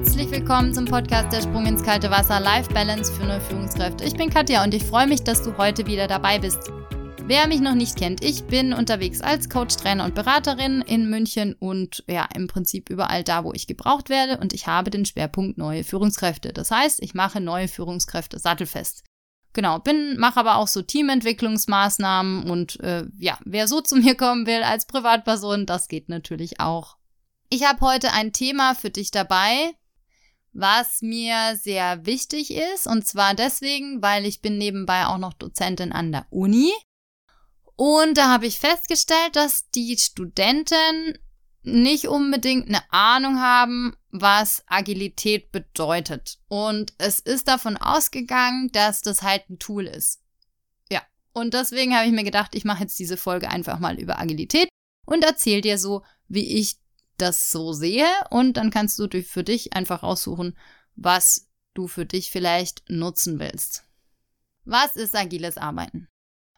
[0.00, 4.02] Herzlich willkommen zum Podcast Der Sprung ins kalte Wasser Life Balance für neue Führungskräfte.
[4.04, 6.72] Ich bin Katja und ich freue mich, dass du heute wieder dabei bist.
[7.26, 11.52] Wer mich noch nicht kennt, ich bin unterwegs als Coach, Trainer und Beraterin in München
[11.52, 15.58] und ja, im Prinzip überall da, wo ich gebraucht werde und ich habe den Schwerpunkt
[15.58, 16.54] neue Führungskräfte.
[16.54, 19.04] Das heißt, ich mache neue Führungskräfte sattelfest.
[19.52, 24.46] Genau, bin, mache aber auch so Teamentwicklungsmaßnahmen und äh, ja, wer so zu mir kommen
[24.46, 26.96] will als Privatperson, das geht natürlich auch.
[27.50, 29.74] Ich habe heute ein Thema für dich dabei,
[30.52, 32.86] was mir sehr wichtig ist.
[32.86, 36.72] Und zwar deswegen, weil ich bin nebenbei auch noch Dozentin an der Uni.
[37.76, 41.18] Und da habe ich festgestellt, dass die Studenten
[41.62, 46.38] nicht unbedingt eine Ahnung haben, was Agilität bedeutet.
[46.48, 50.20] Und es ist davon ausgegangen, dass das halt ein Tool ist.
[50.90, 51.02] Ja.
[51.32, 54.68] Und deswegen habe ich mir gedacht, ich mache jetzt diese Folge einfach mal über Agilität
[55.06, 56.79] und erzähle dir so, wie ich
[57.20, 60.56] das so sehe und dann kannst du für dich einfach raussuchen,
[60.96, 63.84] was du für dich vielleicht nutzen willst.
[64.64, 66.08] Was ist agiles Arbeiten?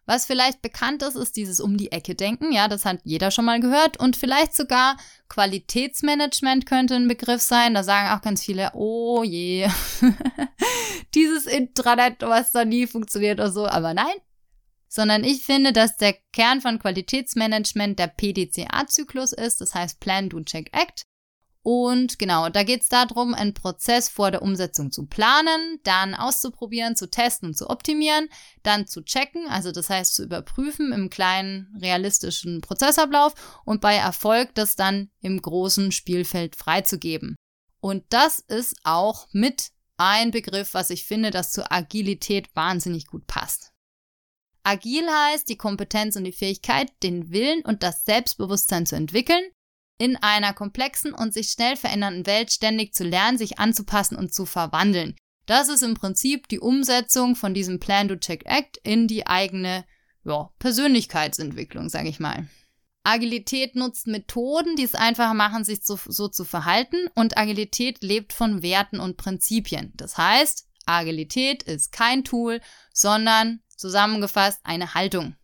[0.04, 2.50] Was vielleicht bekannt ist, ist dieses um die Ecke denken.
[2.52, 3.98] Ja, das hat jeder schon mal gehört.
[3.98, 4.96] Und vielleicht sogar
[5.28, 7.74] Qualitätsmanagement könnte ein Begriff sein.
[7.74, 9.68] Da sagen auch ganz viele, oh je,
[11.14, 13.66] dieses Intranet, was da nie funktioniert oder so.
[13.66, 14.14] Aber nein,
[14.92, 20.42] sondern ich finde, dass der Kern von Qualitätsmanagement der PDCA-Zyklus ist, das heißt Plan, Do,
[20.42, 21.04] Check, Act.
[21.62, 26.94] Und genau, da geht es darum, einen Prozess vor der Umsetzung zu planen, dann auszuprobieren,
[26.94, 28.28] zu testen und zu optimieren,
[28.62, 34.54] dann zu checken, also das heißt zu überprüfen im kleinen realistischen Prozessablauf und bei Erfolg
[34.54, 37.36] das dann im großen Spielfeld freizugeben.
[37.80, 43.26] Und das ist auch mit ein Begriff, was ich finde, das zur Agilität wahnsinnig gut
[43.26, 43.71] passt.
[44.64, 49.42] Agil heißt die Kompetenz und die Fähigkeit, den Willen und das Selbstbewusstsein zu entwickeln,
[49.98, 54.46] in einer komplexen und sich schnell verändernden Welt ständig zu lernen, sich anzupassen und zu
[54.46, 55.16] verwandeln.
[55.46, 59.84] Das ist im Prinzip die Umsetzung von diesem Plan to Check Act in die eigene
[60.24, 62.48] ja, Persönlichkeitsentwicklung, sage ich mal.
[63.04, 68.32] Agilität nutzt Methoden, die es einfacher machen, sich so, so zu verhalten und Agilität lebt
[68.32, 69.92] von Werten und Prinzipien.
[69.96, 72.60] Das heißt, Agilität ist kein Tool,
[72.92, 75.34] sondern Zusammengefasst eine Haltung.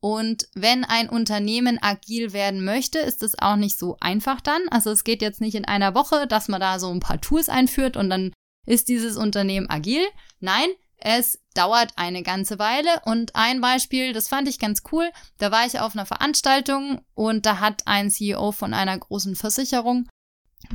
[0.00, 4.62] Und wenn ein Unternehmen agil werden möchte, ist es auch nicht so einfach dann.
[4.70, 7.48] Also es geht jetzt nicht in einer Woche, dass man da so ein paar Tools
[7.48, 8.32] einführt und dann
[8.64, 10.04] ist dieses Unternehmen agil.
[10.40, 10.68] Nein,
[10.98, 13.00] es dauert eine ganze Weile.
[13.04, 15.10] Und ein Beispiel, das fand ich ganz cool.
[15.38, 20.08] Da war ich auf einer Veranstaltung und da hat ein CEO von einer großen Versicherung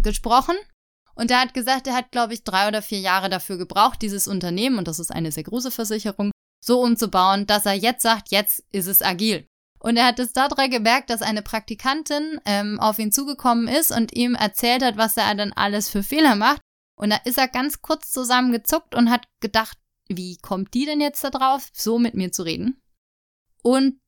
[0.01, 0.55] gesprochen.
[1.15, 4.27] Und der hat gesagt, er hat, glaube ich, drei oder vier Jahre dafür gebraucht, dieses
[4.27, 8.63] Unternehmen, und das ist eine sehr große Versicherung, so umzubauen, dass er jetzt sagt, jetzt
[8.71, 9.47] ist es agil.
[9.79, 14.13] Und er hat es daran gemerkt, dass eine Praktikantin ähm, auf ihn zugekommen ist und
[14.13, 16.61] ihm erzählt hat, was er dann alles für Fehler macht.
[16.97, 19.77] Und da ist er ganz kurz zusammengezuckt und hat gedacht,
[20.09, 22.81] wie kommt die denn jetzt da drauf, so mit mir zu reden?
[23.63, 24.01] Und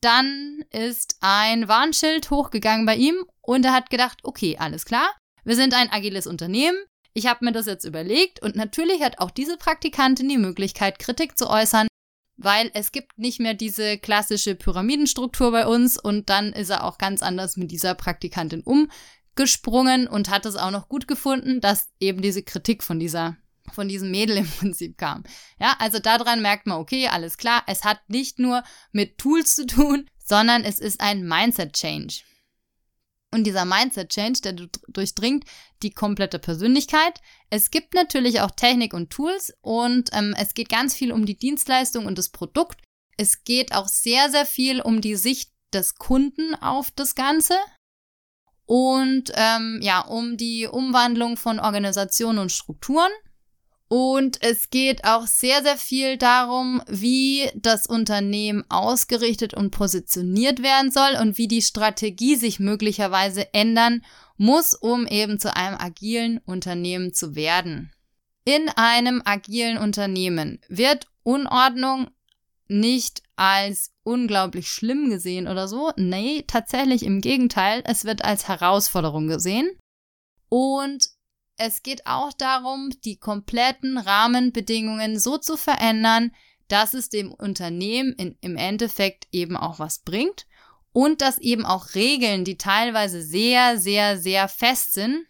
[0.00, 5.10] dann ist ein Warnschild hochgegangen bei ihm und er hat gedacht, okay, alles klar,
[5.44, 6.78] wir sind ein agiles Unternehmen,
[7.12, 11.36] ich habe mir das jetzt überlegt und natürlich hat auch diese Praktikantin die Möglichkeit, Kritik
[11.36, 11.88] zu äußern,
[12.36, 16.98] weil es gibt nicht mehr diese klassische Pyramidenstruktur bei uns und dann ist er auch
[16.98, 22.22] ganz anders mit dieser Praktikantin umgesprungen und hat es auch noch gut gefunden, dass eben
[22.22, 23.36] diese Kritik von dieser
[23.72, 25.22] von diesem Mädel im Prinzip kam.
[25.60, 29.66] Ja, also daran merkt man, okay, alles klar, es hat nicht nur mit Tools zu
[29.66, 32.22] tun, sondern es ist ein Mindset Change.
[33.32, 34.52] Und dieser Mindset-Change, der
[34.88, 35.44] durchdringt
[35.82, 37.20] die komplette Persönlichkeit.
[37.48, 41.36] Es gibt natürlich auch Technik und Tools und ähm, es geht ganz viel um die
[41.36, 42.80] Dienstleistung und das Produkt.
[43.16, 47.54] Es geht auch sehr, sehr viel um die Sicht des Kunden auf das Ganze
[48.66, 53.10] und ähm, ja, um die Umwandlung von Organisationen und Strukturen.
[53.92, 60.92] Und es geht auch sehr, sehr viel darum, wie das Unternehmen ausgerichtet und positioniert werden
[60.92, 64.04] soll und wie die Strategie sich möglicherweise ändern
[64.36, 67.92] muss, um eben zu einem agilen Unternehmen zu werden.
[68.44, 72.10] In einem agilen Unternehmen wird Unordnung
[72.68, 75.90] nicht als unglaublich schlimm gesehen oder so.
[75.96, 79.68] Nee, tatsächlich im Gegenteil, es wird als Herausforderung gesehen.
[80.48, 81.10] Und
[81.60, 86.32] es geht auch darum, die kompletten Rahmenbedingungen so zu verändern,
[86.68, 90.46] dass es dem Unternehmen in, im Endeffekt eben auch was bringt
[90.92, 95.26] und dass eben auch Regeln, die teilweise sehr, sehr, sehr fest sind,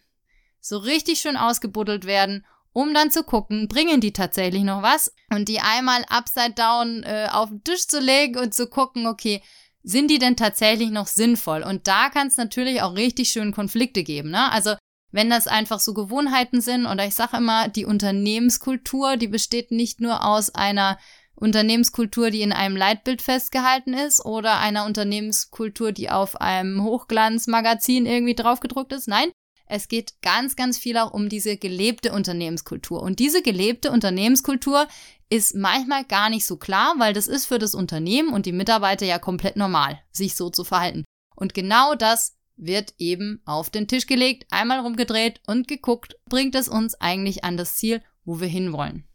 [0.60, 5.48] so richtig schön ausgebuddelt werden, um dann zu gucken, bringen die tatsächlich noch was und
[5.48, 9.42] die einmal upside down äh, auf den Tisch zu legen und zu gucken, okay,
[9.82, 11.64] sind die denn tatsächlich noch sinnvoll?
[11.64, 14.30] Und da kann es natürlich auch richtig schön Konflikte geben.
[14.30, 14.52] Ne?
[14.52, 14.76] Also
[15.12, 20.00] wenn das einfach so Gewohnheiten sind oder ich sage immer, die Unternehmenskultur, die besteht nicht
[20.00, 20.98] nur aus einer
[21.34, 28.34] Unternehmenskultur, die in einem Leitbild festgehalten ist oder einer Unternehmenskultur, die auf einem Hochglanzmagazin irgendwie
[28.34, 29.08] draufgedruckt ist.
[29.08, 29.30] Nein,
[29.66, 33.00] es geht ganz, ganz viel auch um diese gelebte Unternehmenskultur.
[33.02, 34.86] Und diese gelebte Unternehmenskultur
[35.30, 39.06] ist manchmal gar nicht so klar, weil das ist für das Unternehmen und die Mitarbeiter
[39.06, 41.04] ja komplett normal, sich so zu verhalten.
[41.36, 46.68] Und genau das wird eben auf den Tisch gelegt, einmal rumgedreht und geguckt, bringt es
[46.68, 49.06] uns eigentlich an das Ziel, wo wir hinwollen.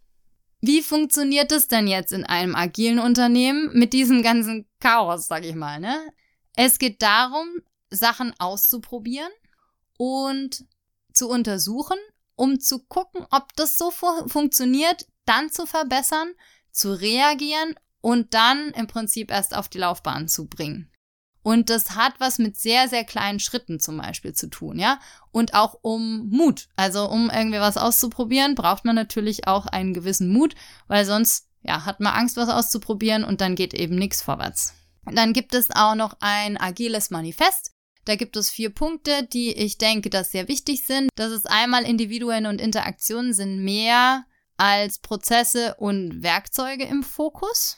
[0.62, 5.56] Wie funktioniert es denn jetzt in einem agilen Unternehmen mit diesem ganzen Chaos, sag ich
[5.56, 5.95] mal, ne?
[6.56, 7.47] Es geht darum,
[7.89, 9.31] Sachen auszuprobieren
[9.97, 10.65] und
[11.13, 11.97] zu untersuchen,
[12.36, 16.33] um zu gucken, ob das so fu funktioniert, dann zu verbessern,
[16.71, 20.92] zu reagieren und dann im Prinzip erst auf die Laufbahn zu bringen.
[21.45, 25.00] Und das hat was mit sehr, sehr kleinen Schritten zum Beispiel zu tun, ja.
[25.31, 26.69] Und auch um Mut.
[26.75, 30.56] Also um irgendwie was auszuprobieren, braucht man natürlich auch einen gewissen Mut,
[30.88, 34.74] weil sonst, ja, hat man Angst, was auszuprobieren und dann geht eben nichts vorwärts.
[35.06, 37.74] Dann gibt es auch noch ein agiles Manifest.
[38.06, 41.09] Da gibt es vier Punkte, die ich denke, dass sehr wichtig sind.
[41.13, 44.25] Das ist einmal Individuen und Interaktionen sind mehr
[44.57, 47.77] als Prozesse und Werkzeuge im Fokus.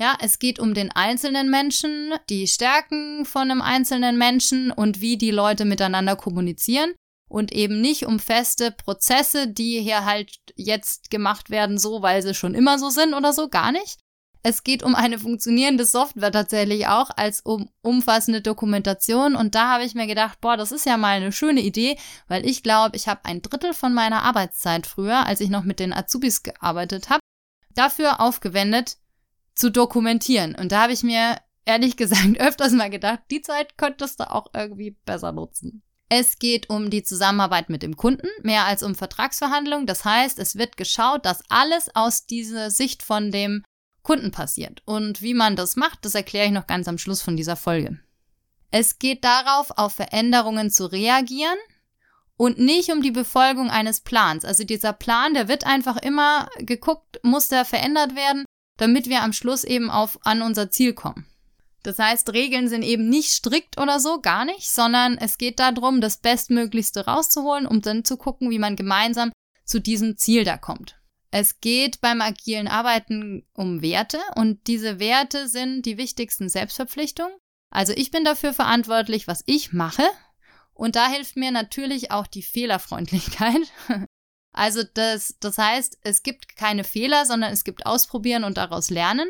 [0.00, 5.18] Ja, es geht um den einzelnen Menschen, die Stärken von einem einzelnen Menschen und wie
[5.18, 6.94] die Leute miteinander kommunizieren
[7.28, 12.32] und eben nicht um feste Prozesse, die hier halt jetzt gemacht werden, so weil sie
[12.32, 13.98] schon immer so sind oder so, gar nicht.
[14.42, 19.84] Es geht um eine funktionierende Software tatsächlich auch als um umfassende Dokumentation und da habe
[19.84, 23.06] ich mir gedacht, boah, das ist ja mal eine schöne Idee, weil ich glaube, ich
[23.06, 27.20] habe ein Drittel von meiner Arbeitszeit früher, als ich noch mit den Azubis gearbeitet habe,
[27.74, 28.96] dafür aufgewendet,
[29.60, 30.54] zu dokumentieren.
[30.54, 34.46] Und da habe ich mir ehrlich gesagt öfters mal gedacht, die Zeit könntest du auch
[34.54, 35.82] irgendwie besser nutzen.
[36.08, 39.86] Es geht um die Zusammenarbeit mit dem Kunden, mehr als um Vertragsverhandlungen.
[39.86, 43.62] Das heißt, es wird geschaut, dass alles aus dieser Sicht von dem
[44.02, 44.82] Kunden passiert.
[44.86, 48.00] Und wie man das macht, das erkläre ich noch ganz am Schluss von dieser Folge.
[48.72, 51.58] Es geht darauf, auf Veränderungen zu reagieren
[52.36, 54.44] und nicht um die Befolgung eines Plans.
[54.44, 58.46] Also dieser Plan, der wird einfach immer geguckt, muss der verändert werden
[58.80, 61.26] damit wir am Schluss eben auf, an unser Ziel kommen.
[61.82, 66.00] Das heißt, Regeln sind eben nicht strikt oder so, gar nicht, sondern es geht darum,
[66.00, 69.32] das Bestmöglichste rauszuholen, um dann zu gucken, wie man gemeinsam
[69.64, 70.96] zu diesem Ziel da kommt.
[71.30, 77.34] Es geht beim agilen Arbeiten um Werte und diese Werte sind die wichtigsten Selbstverpflichtungen.
[77.70, 80.04] Also ich bin dafür verantwortlich, was ich mache
[80.72, 83.60] und da hilft mir natürlich auch die Fehlerfreundlichkeit.
[84.52, 89.28] Also das, das heißt, es gibt keine Fehler, sondern es gibt Ausprobieren und daraus lernen.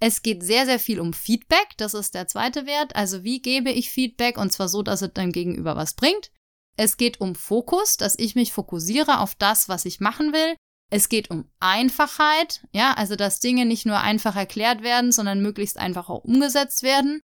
[0.00, 1.68] Es geht sehr, sehr viel um Feedback.
[1.76, 2.94] Das ist der zweite Wert.
[2.94, 6.30] Also wie gebe ich Feedback und zwar so, dass es dann gegenüber was bringt.
[6.76, 10.54] Es geht um Fokus, dass ich mich fokussiere auf das, was ich machen will.
[10.90, 15.76] Es geht um Einfachheit, ja, also dass Dinge nicht nur einfach erklärt werden, sondern möglichst
[15.76, 17.20] einfach auch umgesetzt werden.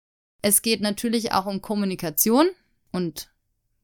[0.43, 2.49] Es geht natürlich auch um Kommunikation
[2.93, 3.33] und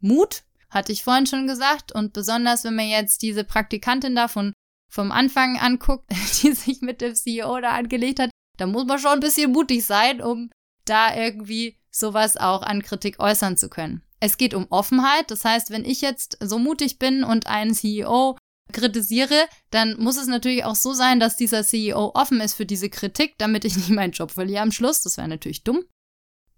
[0.00, 0.44] Mut,
[0.74, 1.92] hatte ich vorhin schon gesagt.
[1.92, 4.52] Und besonders, wenn man jetzt diese Praktikantin da vom
[4.96, 6.10] Anfang anguckt,
[6.42, 9.84] die sich mit dem CEO da angelegt hat, da muss man schon ein bisschen mutig
[9.84, 10.50] sein, um
[10.84, 14.02] da irgendwie sowas auch an Kritik äußern zu können.
[14.20, 15.30] Es geht um Offenheit.
[15.30, 18.36] Das heißt, wenn ich jetzt so mutig bin und einen CEO
[18.72, 22.90] kritisiere, dann muss es natürlich auch so sein, dass dieser CEO offen ist für diese
[22.90, 25.02] Kritik, damit ich nicht meinen Job verliere am Schluss.
[25.02, 25.84] Das wäre natürlich dumm.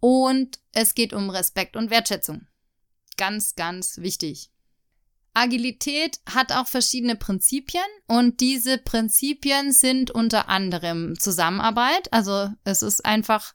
[0.00, 2.46] Und es geht um Respekt und Wertschätzung
[3.16, 4.50] ganz, ganz wichtig.
[5.34, 12.10] Agilität hat auch verschiedene Prinzipien und diese Prinzipien sind unter anderem Zusammenarbeit.
[12.10, 13.54] Also es ist einfach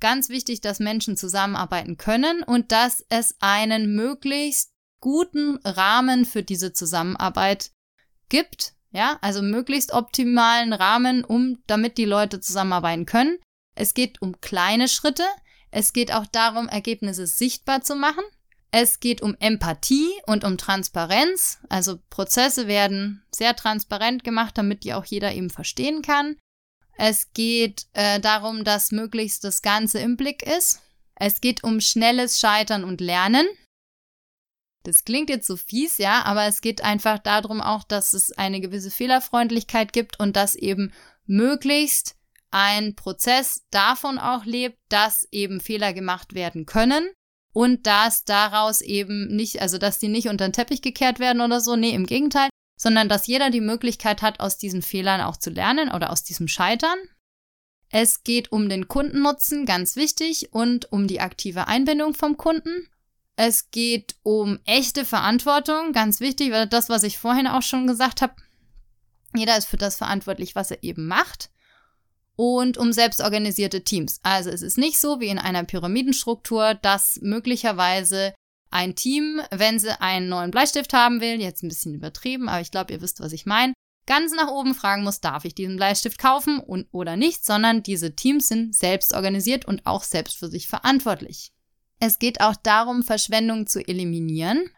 [0.00, 6.74] ganz wichtig, dass Menschen zusammenarbeiten können und dass es einen möglichst guten Rahmen für diese
[6.74, 7.70] Zusammenarbeit
[8.28, 8.74] gibt.
[8.90, 13.38] Ja, also möglichst optimalen Rahmen, um, damit die Leute zusammenarbeiten können.
[13.74, 15.24] Es geht um kleine Schritte.
[15.70, 18.24] Es geht auch darum, Ergebnisse sichtbar zu machen.
[18.76, 21.60] Es geht um Empathie und um Transparenz.
[21.68, 26.36] Also Prozesse werden sehr transparent gemacht, damit die auch jeder eben verstehen kann.
[26.96, 30.80] Es geht äh, darum, dass möglichst das Ganze im Blick ist.
[31.14, 33.46] Es geht um schnelles Scheitern und Lernen.
[34.82, 38.60] Das klingt jetzt so fies, ja, aber es geht einfach darum auch, dass es eine
[38.60, 40.92] gewisse Fehlerfreundlichkeit gibt und dass eben
[41.26, 42.16] möglichst
[42.50, 47.08] ein Prozess davon auch lebt, dass eben Fehler gemacht werden können
[47.54, 51.60] und dass daraus eben nicht, also dass die nicht unter den Teppich gekehrt werden oder
[51.60, 55.50] so, nee, im Gegenteil, sondern dass jeder die Möglichkeit hat, aus diesen Fehlern auch zu
[55.50, 56.98] lernen oder aus diesem Scheitern.
[57.90, 62.88] Es geht um den Kundennutzen, ganz wichtig, und um die aktive Einbindung vom Kunden.
[63.36, 68.20] Es geht um echte Verantwortung, ganz wichtig, weil das, was ich vorhin auch schon gesagt
[68.20, 68.34] habe,
[69.32, 71.50] jeder ist für das verantwortlich, was er eben macht.
[72.36, 74.18] Und um selbstorganisierte Teams.
[74.22, 78.34] Also es ist nicht so wie in einer Pyramidenstruktur, dass möglicherweise
[78.70, 82.72] ein Team, wenn sie einen neuen Bleistift haben will, jetzt ein bisschen übertrieben, aber ich
[82.72, 83.72] glaube, ihr wisst, was ich meine,
[84.06, 88.16] ganz nach oben fragen muss, darf ich diesen Bleistift kaufen und, oder nicht, sondern diese
[88.16, 91.52] Teams sind selbst organisiert und auch selbst für sich verantwortlich.
[92.00, 94.68] Es geht auch darum, Verschwendung zu eliminieren.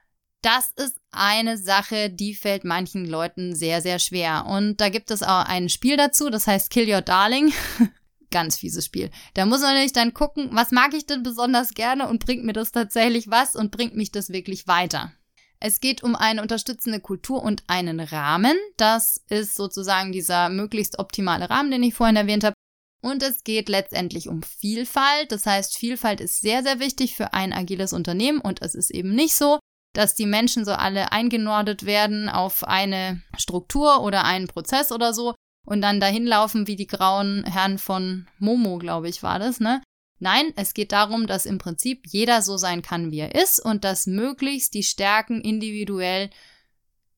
[0.46, 4.46] Das ist eine Sache, die fällt manchen Leuten sehr, sehr schwer.
[4.46, 7.52] Und da gibt es auch ein Spiel dazu, das heißt Kill Your Darling.
[8.30, 9.10] ganz fieses Spiel.
[9.34, 12.52] Da muss man natürlich dann gucken, was mag ich denn besonders gerne und bringt mir
[12.52, 15.12] das tatsächlich was und bringt mich das wirklich weiter.
[15.58, 18.56] Es geht um eine unterstützende Kultur und einen Rahmen.
[18.76, 22.54] Das ist sozusagen dieser möglichst optimale Rahmen, den ich vorhin erwähnt habe.
[23.02, 25.32] Und es geht letztendlich um Vielfalt.
[25.32, 29.12] Das heißt, Vielfalt ist sehr, sehr wichtig für ein agiles Unternehmen und es ist eben
[29.12, 29.58] nicht so,
[29.96, 35.34] dass die Menschen so alle eingenordet werden auf eine Struktur oder einen Prozess oder so,
[35.66, 39.82] und dann dahin laufen wie die grauen Herren von Momo, glaube ich, war das, ne?
[40.18, 43.84] Nein, es geht darum, dass im Prinzip jeder so sein kann, wie er ist und
[43.84, 46.30] dass möglichst die Stärken individuell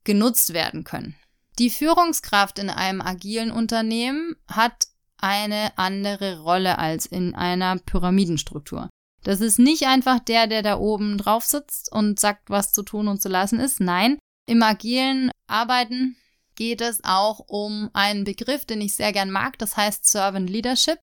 [0.03, 1.15] genutzt werden können.
[1.59, 8.89] Die Führungskraft in einem agilen Unternehmen hat eine andere Rolle als in einer Pyramidenstruktur.
[9.23, 13.09] Das ist nicht einfach der, der da oben drauf sitzt und sagt, was zu tun
[13.09, 13.81] und zu lassen ist.
[13.81, 16.17] Nein, im agilen Arbeiten
[16.55, 20.99] geht es auch um einen Begriff, den ich sehr gern mag, das heißt Servant Leadership.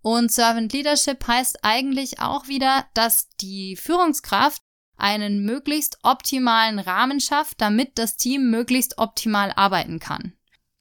[0.00, 4.62] Und Servant Leadership heißt eigentlich auch wieder, dass die Führungskraft
[4.96, 10.32] einen möglichst optimalen Rahmen schafft, damit das Team möglichst optimal arbeiten kann.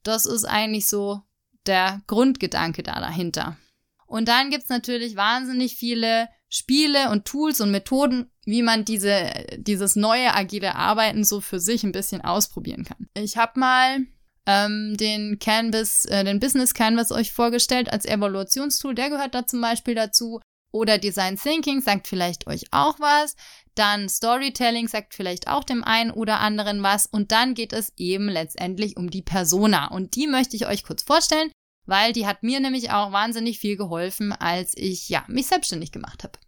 [0.03, 1.21] Das ist eigentlich so
[1.65, 3.57] der Grundgedanke da dahinter.
[4.05, 9.97] Und dann gibt's natürlich wahnsinnig viele Spiele und Tools und Methoden, wie man diese, dieses
[9.97, 13.09] neue agile Arbeiten so für sich ein bisschen ausprobieren kann.
[13.13, 14.05] Ich habe mal
[14.45, 18.95] ähm, den Canvas, äh, den Business Canvas euch vorgestellt als Evaluationstool.
[18.95, 20.39] Der gehört da zum Beispiel dazu.
[20.71, 23.35] Oder Design Thinking sagt vielleicht euch auch was.
[23.75, 27.05] Dann Storytelling sagt vielleicht auch dem einen oder anderen was.
[27.05, 29.87] Und dann geht es eben letztendlich um die Persona.
[29.87, 31.51] Und die möchte ich euch kurz vorstellen,
[31.85, 36.23] weil die hat mir nämlich auch wahnsinnig viel geholfen, als ich ja mich selbstständig gemacht
[36.23, 36.39] habe.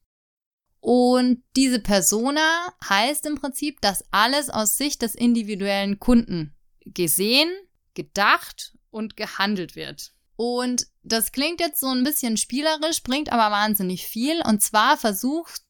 [0.79, 6.55] Und diese Persona heißt im Prinzip, dass alles aus Sicht des individuellen Kunden
[6.85, 7.49] gesehen,
[7.93, 10.13] gedacht und gehandelt wird.
[10.35, 14.41] Und das klingt jetzt so ein bisschen spielerisch, bringt aber wahnsinnig viel.
[14.45, 15.61] Und zwar versucht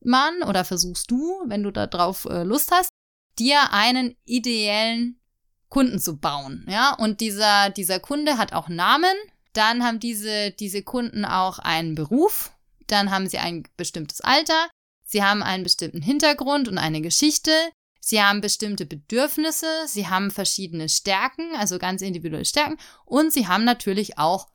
[0.00, 2.90] man oder versuchst du, wenn du da drauf äh, Lust hast,
[3.38, 5.20] dir einen ideellen
[5.68, 6.66] Kunden zu bauen.
[6.68, 9.14] Ja, und dieser, dieser Kunde hat auch Namen.
[9.54, 12.51] Dann haben diese, diese Kunden auch einen Beruf
[12.86, 14.68] dann haben sie ein bestimmtes Alter,
[15.04, 17.52] sie haben einen bestimmten Hintergrund und eine Geschichte,
[18.00, 23.64] sie haben bestimmte Bedürfnisse, sie haben verschiedene Stärken, also ganz individuelle Stärken und sie haben
[23.64, 24.48] natürlich auch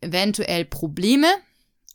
[0.00, 1.28] eventuell Probleme.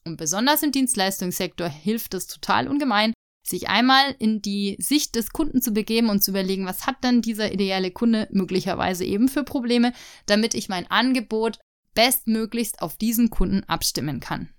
[0.06, 3.14] Und besonders im Dienstleistungssektor hilft es total ungemein,
[3.46, 7.22] sich einmal in die Sicht des Kunden zu begeben und zu überlegen, was hat dann
[7.22, 9.94] dieser ideale Kunde möglicherweise eben für Probleme,
[10.26, 11.60] damit ich mein Angebot
[11.96, 14.50] bestmöglichst auf diesen Kunden abstimmen kann.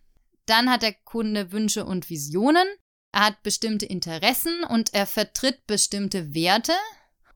[0.51, 2.67] Dann hat der Kunde Wünsche und Visionen.
[3.13, 6.73] Er hat bestimmte Interessen und er vertritt bestimmte Werte.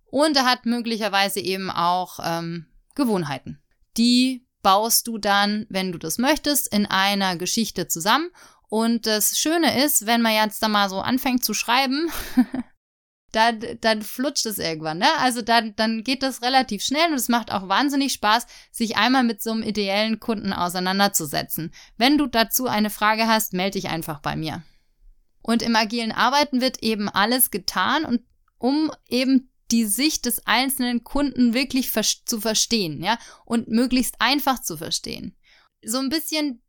[0.07, 2.67] Und er hat möglicherweise eben auch ähm,
[2.97, 3.63] Gewohnheiten.
[3.97, 8.31] Die baust du dann, wenn du das möchtest, in einer Geschichte zusammen.
[8.69, 12.11] Und das Schöne ist, wenn man jetzt da mal so anfängt zu schreiben,
[13.35, 15.09] dann, dann flutscht es irgendwann, ne?
[15.19, 19.25] Also dann, dann geht das relativ schnell und es macht auch wahnsinnig Spaß, sich einmal
[19.25, 21.73] mit so einem ideellen Kunden auseinanderzusetzen.
[21.97, 24.63] Wenn du dazu eine Frage hast, melde dich einfach bei mir.
[25.43, 28.23] Und im agilen Arbeiten wird eben alles getan und
[28.59, 31.93] um eben die Sicht des einzelnen Kunden wirklich
[32.25, 35.37] zu verstehen, ja, und möglichst einfach zu verstehen.
[35.85, 36.64] So ein bisschen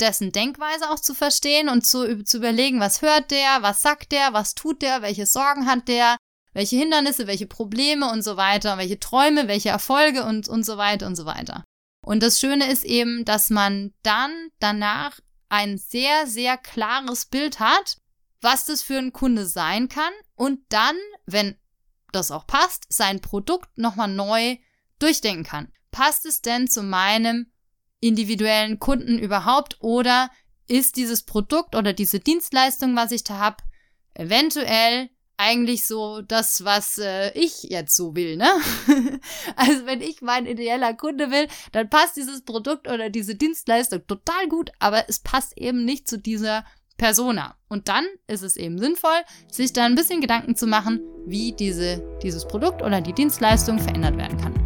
[0.00, 4.32] dessen Denkweise auch zu verstehen und zu, zu überlegen, was hört der, was sagt der,
[4.32, 6.16] was tut der, welche Sorgen hat der,
[6.52, 11.06] welche Hindernisse, welche Probleme und so weiter, welche Träume, welche Erfolge und, und so weiter
[11.06, 11.64] und so weiter.
[12.02, 17.98] Und das Schöne ist eben, dass man dann danach ein sehr, sehr klares Bild hat,
[18.40, 21.58] was das für ein Kunde sein kann und dann, wenn
[22.12, 24.56] das auch passt, sein Produkt nochmal neu
[24.98, 25.72] durchdenken kann.
[25.90, 27.49] Passt es denn zu meinem
[28.00, 30.30] individuellen Kunden überhaupt oder
[30.66, 33.56] ist dieses Produkt oder diese Dienstleistung, was ich da habe,
[34.14, 38.50] eventuell eigentlich so das, was äh, ich jetzt so will, ne?
[39.56, 44.48] also wenn ich mein ideeller Kunde will, dann passt dieses Produkt oder diese Dienstleistung total
[44.48, 46.64] gut, aber es passt eben nicht zu dieser
[46.98, 47.56] Persona.
[47.70, 52.02] Und dann ist es eben sinnvoll, sich da ein bisschen Gedanken zu machen, wie diese,
[52.22, 54.59] dieses Produkt oder die Dienstleistung verändert werden kann.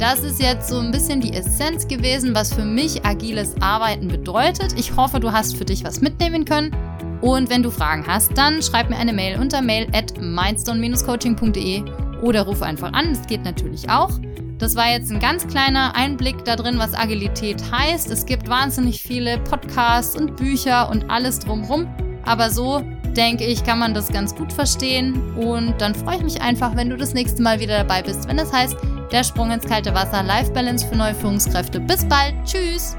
[0.00, 4.72] Das ist jetzt so ein bisschen die Essenz gewesen, was für mich agiles Arbeiten bedeutet.
[4.78, 6.74] Ich hoffe, du hast für dich was mitnehmen können.
[7.20, 11.84] Und wenn du Fragen hast, dann schreib mir eine Mail unter mail at mindstone-coaching.de
[12.22, 13.12] oder ruf einfach an.
[13.12, 14.18] Das geht natürlich auch.
[14.56, 18.10] Das war jetzt ein ganz kleiner Einblick da drin, was Agilität heißt.
[18.10, 21.86] Es gibt wahnsinnig viele Podcasts und Bücher und alles drumherum.
[22.24, 22.82] Aber so
[23.14, 25.36] denke ich, kann man das ganz gut verstehen.
[25.36, 28.38] Und dann freue ich mich einfach, wenn du das nächste Mal wieder dabei bist, wenn
[28.38, 28.76] es heißt,
[29.12, 31.80] der Sprung ins kalte Wasser, Life Balance für neue Führungskräfte.
[31.80, 32.34] Bis bald.
[32.44, 32.96] Tschüss.